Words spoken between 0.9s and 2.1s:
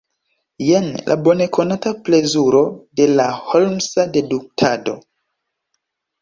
la bonekonata